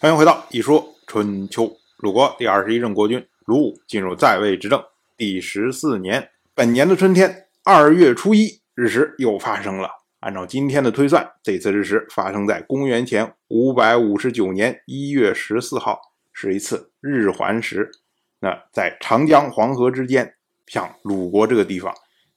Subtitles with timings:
[0.00, 1.64] 欢迎回到《一说春秋》。
[1.96, 4.80] 鲁国第二十一任国君鲁武进入在位执政
[5.16, 9.90] 第十四年，本年的春天二月初一日食又发生了。
[10.20, 16.00] 按照今天的推算，这次日食发生在公元前五百五十九年一月十四号，
[16.32, 17.90] 是一次日环食。
[18.38, 20.32] 那在长江、黄河之间，
[20.68, 21.92] 像鲁国这个地方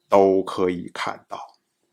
[0.10, 1.38] 都可以看到，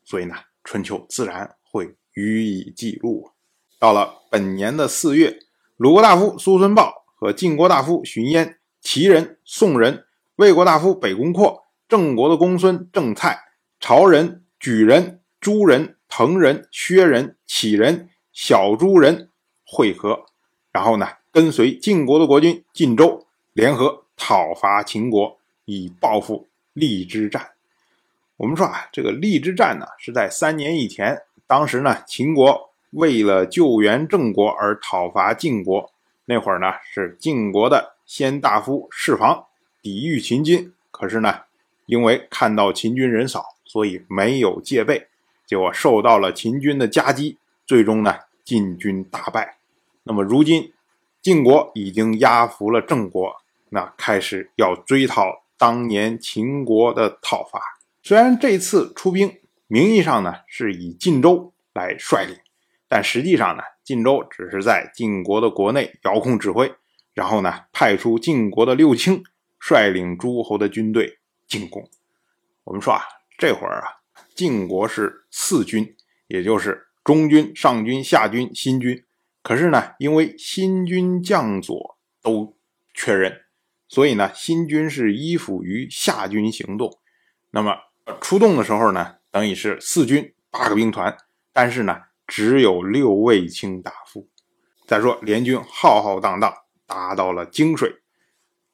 [0.03, 3.33] 所以呢，春秋自然会予以记录。
[3.79, 5.39] 到了本年的四月。
[5.79, 13.39] 鲁国大夫苏孙豹和晋国大夫荀嫣、齐人、宋人、魏国大夫北宫括、郑国的公孙郑蔡、
[13.79, 19.29] 朝人、莒人、朱人、滕人、薛人、杞人、小朱人
[19.65, 20.27] 会合，
[20.73, 27.51] 然后呢，跟随晋国的国君晋州联合讨伐秦国，以报复荔之战。
[28.37, 32.67] 我们说啊，这个荔之战呢，是在三年以前，当时呢，秦国。
[32.91, 35.93] 为了救援郑国而讨伐晋国，
[36.25, 39.45] 那会儿呢是晋国的先大夫释防
[39.83, 41.41] 抵御秦军，可是呢，
[41.87, 45.09] 因为看到秦军人少，所以没有戒备，
[45.47, 47.37] 结果受到了秦军的夹击，
[47.67, 48.15] 最终呢
[48.45, 49.59] 晋军大败。
[50.05, 50.73] 那么如今
[51.21, 53.37] 晋国已经压服了郑国，
[53.69, 57.61] 那开始要追讨当年秦国的讨伐。
[58.03, 59.37] 虽然这次出兵
[59.67, 62.35] 名义上呢是以晋州来率领。
[62.91, 66.73] 但实际上呢，晋州只是在晋国的国内遥控指挥，
[67.13, 69.23] 然后呢，派出晋国的六卿
[69.59, 71.87] 率领诸侯的军队进攻。
[72.65, 73.03] 我们说啊，
[73.37, 74.01] 这会儿啊，
[74.35, 75.95] 晋国是四军，
[76.29, 79.05] 也就是中军、上军、下军、新军。
[79.43, 82.57] 可是呢，因为新军将佐都
[82.95, 83.43] 缺人，
[83.87, 86.99] 所以呢，新军是依附于下军行动。
[87.51, 87.77] 那么
[88.23, 91.15] 出动的时候呢，等于是四军八个兵团，
[91.53, 92.08] 但是呢。
[92.29, 94.29] 只有六位卿大夫。
[94.87, 96.55] 再说联军浩浩荡荡
[96.87, 97.93] 达到了泾水，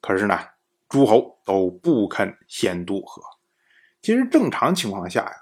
[0.01, 0.39] 可是呢，
[0.89, 3.23] 诸侯都不肯先渡河。
[4.03, 5.33] 其实正常情况下呀，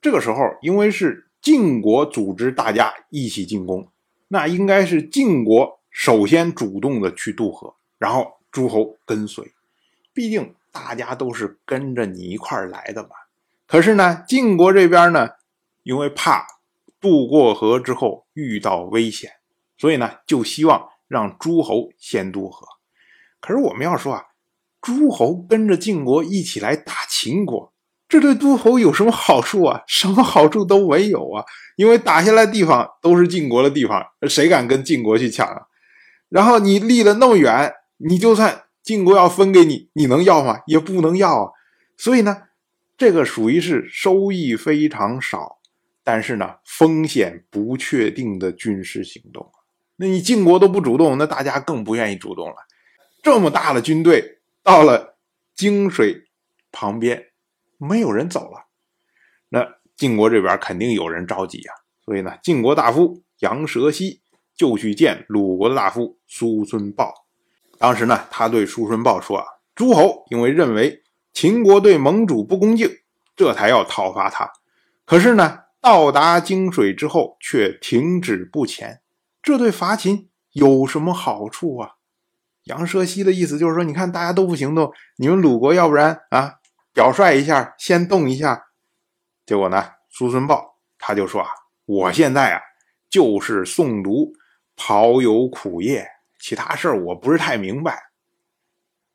[0.00, 3.88] 这个时候因为是晋国组织大家一起进攻，
[4.28, 9.52] 那应该是晋国首先主动的去渡河，然后诸侯跟随。
[10.12, 13.10] 毕竟大家都是跟着你一块来的嘛。
[13.66, 15.30] 可是呢，晋国这边呢，
[15.82, 16.46] 因为怕。
[17.02, 19.32] 渡过河之后遇到危险，
[19.76, 22.66] 所以呢，就希望让诸侯先渡河。
[23.40, 24.22] 可是我们要说啊，
[24.80, 27.72] 诸侯跟着晋国一起来打秦国，
[28.08, 29.82] 这对诸侯有什么好处啊？
[29.88, 31.44] 什么好处都没有啊！
[31.74, 35.62] 因为打下来地方都是晋国的地方，谁敢跟晋国去抢啊？
[36.28, 40.60] 然后你离了那么远，你就算晋国要分给你，你能要吗？
[40.66, 41.50] 也不能要啊。
[41.96, 42.42] 所以呢，
[42.96, 45.58] 这个属于是收益非常少。
[46.04, 49.52] 但是呢，风险不确定的军事行动，
[49.94, 52.56] 那你晋国都不主动，那大家更不愿意主动了。
[53.22, 55.16] 这么大的军队到了
[55.54, 56.24] 泾水
[56.72, 57.26] 旁边，
[57.78, 58.66] 没有人走了，
[59.48, 59.64] 那
[59.96, 61.74] 晋国这边肯定有人着急啊。
[62.04, 64.22] 所以呢，晋国大夫杨蛇溪
[64.56, 67.14] 就去见鲁国的大夫叔孙豹。
[67.78, 69.46] 当时呢，他对叔孙豹说啊
[69.76, 72.90] ：“诸侯因为认为秦国对盟主不恭敬，
[73.36, 74.50] 这才要讨伐他。
[75.04, 79.02] 可是呢。”到达泾水之后，却停止不前，
[79.42, 81.96] 这对伐秦有什么好处啊？
[82.62, 86.60] 杨奢西的意思就是说，你看大家都不行动，你们鲁国要不然啊，
[86.92, 88.66] 表率一下，先动一下。
[89.44, 91.48] 结果呢，叔孙豹他就说啊，
[91.84, 92.60] 我现在啊
[93.10, 94.32] 就是诵读
[94.76, 96.06] 庖有苦业，
[96.38, 98.00] 其他事儿我不是太明白。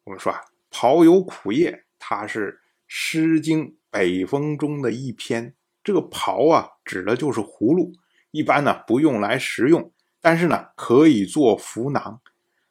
[0.03, 2.51] 我们说啊，庖有苦业，它是
[2.87, 5.53] 《诗经·北风》中的一篇。
[5.87, 7.93] 这个袍啊，指的就是葫芦，
[8.31, 9.89] 一般呢不用来食用，
[10.19, 12.19] 但是呢可以做服囊。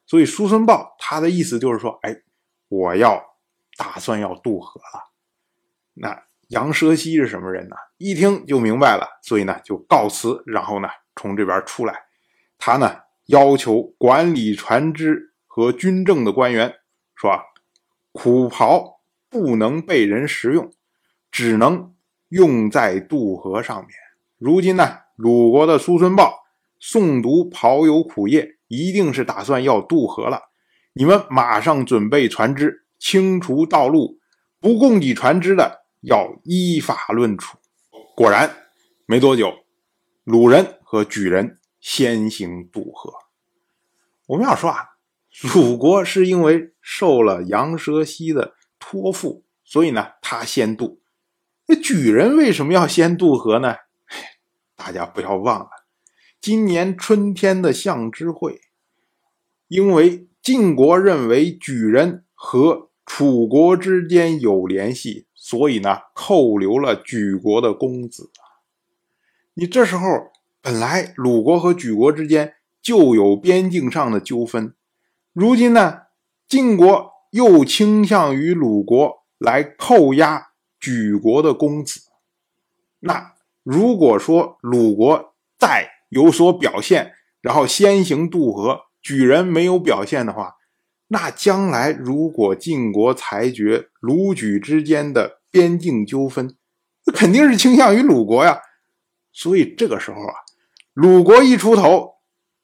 [0.05, 2.15] 所以叔孙豹他的意思就是说，哎，
[2.67, 3.19] 我要
[3.75, 5.09] 打算要渡河了。
[5.95, 7.75] 那杨蛇溪是什么人呢？
[7.97, 12.03] 一听就明白了，所以呢就告辞，然后呢从这边出来。
[12.59, 16.75] 他呢要求管理船只和军政的官员
[17.15, 17.41] 说，
[18.11, 20.71] 苦袍不能被人食用，
[21.31, 21.95] 只能。
[22.29, 23.89] 用在渡河上面。
[24.37, 26.43] 如今呢，鲁国的叔孙豹
[26.79, 30.43] 诵读庖有苦业，一定是打算要渡河了。
[30.93, 34.19] 你们马上准备船只，清除道路，
[34.59, 37.57] 不供给船只的，要依法论处。
[38.15, 38.55] 果然，
[39.05, 39.51] 没多久，
[40.23, 43.13] 鲁人和莒人先行渡河。
[44.27, 44.97] 我们要说啊，
[45.53, 50.99] 鲁国是因为受了杨蛇溪的托付，所以呢，他先渡。
[51.67, 53.75] 那举人为什么要先渡河呢？
[54.75, 55.69] 大家不要忘了，
[56.39, 58.61] 今年春天的相知会，
[59.67, 68.31] 因为晋国认为举人和楚国之间有联系，所以呢扣留了举国的公子。
[69.55, 70.07] 你这时候
[70.61, 74.73] 本来鲁国和举国之间就有边境上的纠纷，
[75.33, 76.03] 如今呢
[76.47, 80.51] 晋国又倾向于鲁国来扣押
[80.87, 81.99] 举国的公子。
[83.01, 87.11] 那如果说鲁国再有所表现，
[87.41, 90.55] 然后先行渡河，举人没有表现的话，
[91.09, 96.55] 那将来如果晋国裁决鲁举之间的边境纠纷，
[97.05, 98.61] 那肯定是倾向于鲁国呀。
[99.33, 100.33] 所以这个时候啊，
[100.93, 102.13] 鲁国一出头，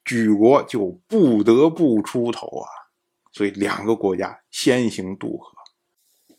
[0.05, 2.69] 举国就不得不出头啊。
[3.33, 5.52] 所以两个国家先行渡河。